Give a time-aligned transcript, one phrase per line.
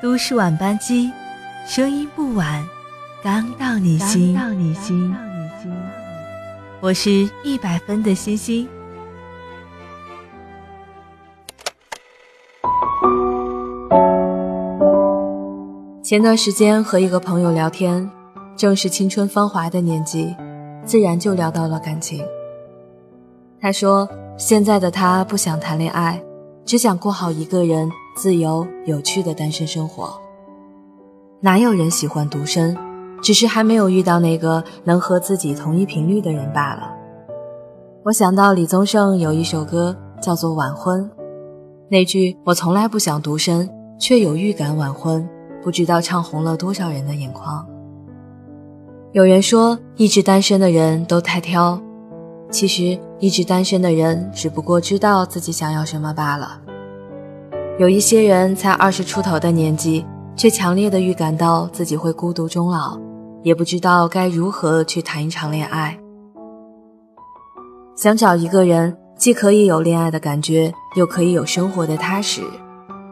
[0.00, 1.10] 都市晚班机，
[1.66, 2.64] 声音不晚，
[3.20, 4.32] 刚到你心。
[4.32, 5.12] 到你心。
[6.80, 8.68] 我是一百分的星星。
[16.00, 18.08] 前段时间和一个朋友聊天，
[18.56, 20.32] 正是青春芳华的年纪，
[20.84, 22.24] 自然就聊到了感情。
[23.60, 26.22] 他说，现在的他不想谈恋爱，
[26.64, 27.90] 只想过好一个人。
[28.18, 30.20] 自由有趣的单身生活，
[31.40, 32.76] 哪有人喜欢独身？
[33.22, 36.92] 只是还没有遇到那个能和自己同一频率的人罢了。
[38.04, 41.00] 我想到李宗盛有一首歌叫做《晚婚》，
[41.88, 45.24] 那句“我从来不想独身，却有预感晚婚”，
[45.62, 47.64] 不知道唱红了多少人的眼眶。
[49.12, 51.80] 有人说，一直单身的人都太挑，
[52.50, 56.62] 其实一直单身的人只不过知道自己想要什么罢了。
[57.78, 62.98] 有一些人才二十出头的年纪，却强烈的预感到自己会孤独终老，
[63.44, 65.96] 也不知道该如何去谈一场恋爱。
[67.94, 72.42] 想找一个人，既可以有恋爱的感觉，又可以有生活的踏实，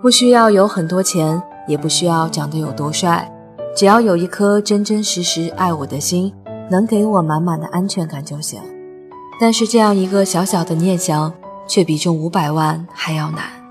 [0.00, 3.30] 不需要有很多钱，也不需要长得有多帅，
[3.76, 6.32] 只要有一颗真真实实爱我的心，
[6.70, 8.58] 能给我满满的安全感就行。
[9.38, 11.30] 但是这样一个小小的念想，
[11.66, 13.63] 却比中五百万还要难。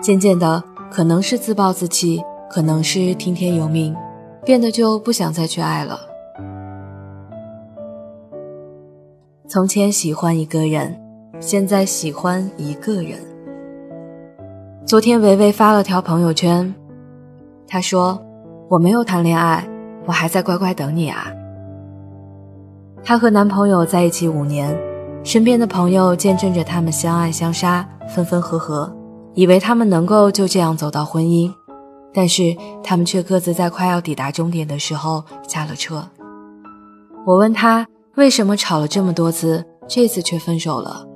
[0.00, 3.94] 渐渐的，可能是自暴自弃，可能是听天由命，
[4.44, 5.98] 变得就不想再去爱了。
[9.48, 10.96] 从前喜欢一个人，
[11.40, 13.18] 现在喜欢一个人。
[14.84, 16.72] 昨天维维发了条朋友圈，
[17.66, 18.20] 她说
[18.70, 19.68] ：“我没有谈恋爱，
[20.06, 21.26] 我还在乖乖等你啊。”
[23.04, 24.76] 她和男朋友在一起五年，
[25.24, 28.95] 身边的朋友见证着他们相爱相杀，分分合合。
[29.36, 31.52] 以为他们能够就这样走到婚姻，
[32.12, 36.08] 但是他们却各自在快要抵达终点的时候下了车。
[37.26, 41.06] 我问他为什么吵了这么多次，这次却分手了。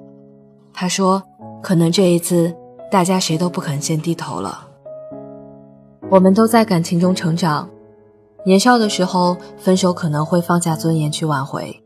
[0.74, 1.22] 他说
[1.62, 2.54] ：“可能这一次
[2.90, 4.68] 大家谁都不肯先低头了。”
[6.10, 7.70] 我们都在感情中成长，
[8.44, 11.82] 年少的时候分手可能会放下尊严去挽回，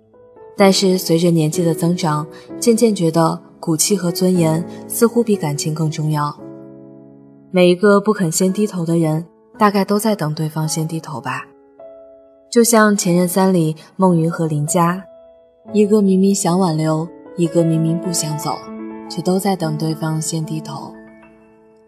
[0.56, 2.26] 但是随着年纪的增长，
[2.58, 3.40] 渐渐觉得。
[3.64, 6.38] 骨气和尊严似乎比感情更重要。
[7.50, 9.24] 每一个不肯先低头的人，
[9.58, 11.46] 大概都在等对方先低头吧。
[12.50, 15.02] 就像《前任三》里孟云和林佳，
[15.72, 18.50] 一个明明想挽留，一个明明不想走，
[19.08, 20.92] 却都在等对方先低头。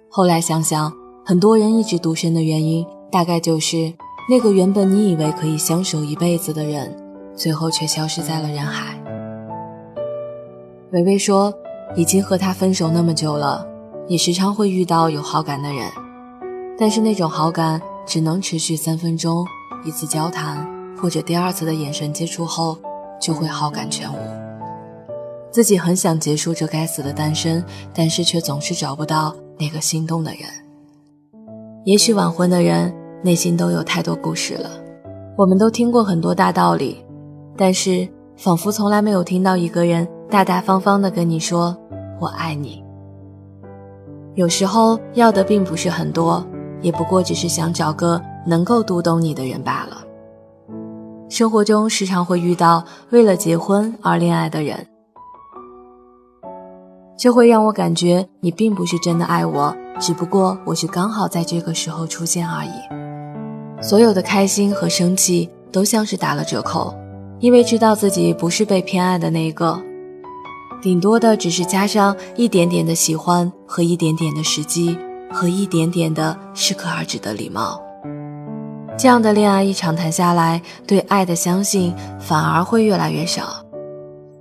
[0.09, 0.91] 后来想想，
[1.27, 3.93] 很多人一直独身的原因，大概就是
[4.31, 6.97] 那个原本你以为可以相守一辈子的人，
[7.37, 9.01] 最后却消失在了人海。
[10.91, 11.55] 维维说。
[11.95, 13.65] 已经和他分手那么久了，
[14.09, 15.89] 也时常会遇到有好感的人，
[16.77, 19.47] 但是那种好感只能持续三分钟，
[19.85, 20.67] 一次交谈
[21.01, 22.77] 或者第二次的眼神接触后，
[23.21, 24.17] 就会好感全无。
[25.51, 27.65] 自己很想结束这该死的单身，
[27.95, 30.41] 但是却总是找不到那个心动的人。
[31.85, 32.93] 也许晚婚的人
[33.23, 34.69] 内心都有太多故事了，
[35.39, 37.03] 我们都听过很多大道理，
[37.57, 40.07] 但是仿佛从来没有听到一个人。
[40.29, 41.77] 大大方方的跟你说
[42.19, 42.83] 我爱你。
[44.35, 46.45] 有时候要的并不是很多，
[46.83, 50.05] 也不过只是想找个能够读懂你的人罢了。
[51.29, 54.85] 生活中时常会遇到为了结婚而恋爱的人，
[57.17, 63.81] 这会让我感觉你并不是真的爱我，只不过我是刚好在这个时候出现而已。
[63.81, 66.93] 所有的开心和生气都像是打了折扣，
[67.41, 69.81] 因为知道自己不是被偏爱的那一个。
[70.83, 74.97] 顶多的只是加上一点点的喜欢和一点点的时机
[75.33, 77.81] 和一点点的适可而止的礼貌，
[78.97, 83.45] 这样的恋爱一场谈下来，对爱的相信反而会越来越少。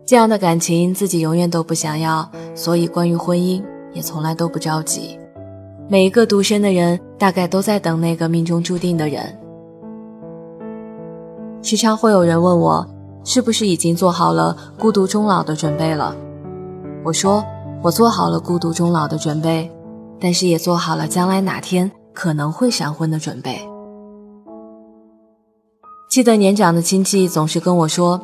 [0.06, 3.64] 这样的感情自己永远都不想要，所以关于婚姻
[3.94, 5.18] 也从来都不着急。
[5.88, 9.36] 每一个独身的人大概都在等那个命中注定的人。
[11.64, 12.88] 时常会有人问我，
[13.26, 16.16] 是不是已经做好了孤独终老的准备了？
[17.04, 17.44] 我说，
[17.82, 19.70] 我做好了孤独终老的准备，
[20.20, 23.60] 但是也做好了将来哪天可能会闪婚的准备。
[26.10, 28.22] 记得年长的亲戚总是跟我说，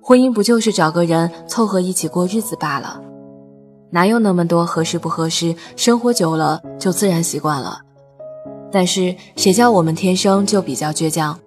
[0.00, 3.00] 婚姻不就是找个人凑合一起过日子罢了，
[3.90, 7.80] 哪有那么多合适不合适，生活久了就自然习惯了。
[8.70, 11.38] 但是谁叫我们天生就比较倔强，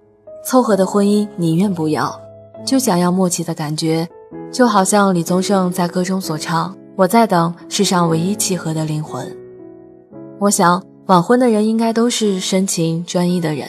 [0.44, 2.20] 凑合的婚姻宁愿不要，
[2.64, 4.08] 就想要默契的感觉。
[4.52, 9.24] 就好像李宗盛在歌中所唱：“我在等世上唯一契合的灵魂。”
[10.40, 13.68] 我想，晚婚的人应该都是深情专一的人，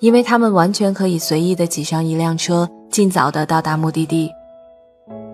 [0.00, 4.30] 因为他们完全可以随意的挤上一辆车，尽早的到达目的地。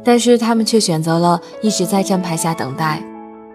[0.02, 3.02] 但是他们却选择了一直在站牌下等待。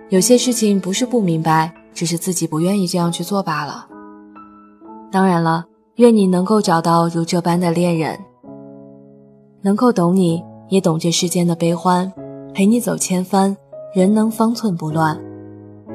[0.09, 3.85] 有些事情不是不明白，只是自己不愿意这样去做罢了。
[5.11, 5.65] 当然了，
[5.95, 8.17] 愿你能够找到如这般的恋人，
[9.61, 12.11] 能够懂你，也懂这世间的悲欢，
[12.53, 13.55] 陪你走千帆，
[13.93, 15.19] 人能方寸不乱。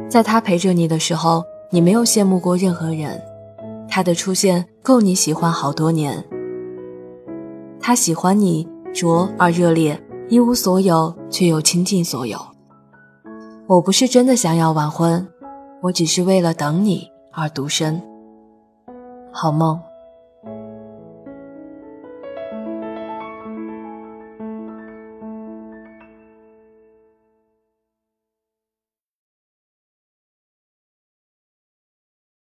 [0.09, 3.21] 在他陪着你的时候，你没有羡慕过任何人，
[3.89, 6.23] 他的出现够你喜欢好多年。
[7.81, 10.01] 他喜欢你，灼而热烈。
[10.31, 12.39] 一无所有，却又倾尽所有。
[13.67, 15.27] 我不是真的想要晚婚，
[15.83, 18.01] 我只是为了等你而独身。
[19.31, 19.79] 好梦。